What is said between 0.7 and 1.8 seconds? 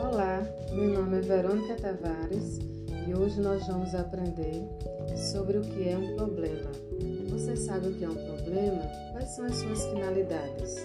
meu nome é Verônica